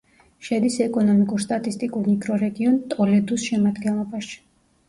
შედის 0.45 0.77
ეკონომიკურ-სტატისტიკურ 0.85 2.07
მიკრორეგიონ 2.13 2.81
ტოლედუს 2.95 3.47
შემადგენლობაში. 3.51 4.43